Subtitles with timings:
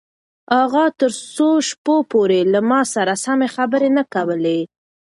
[0.61, 4.59] اغا تر څو شپو پورې له ما سره سمې خبرې نه کولې.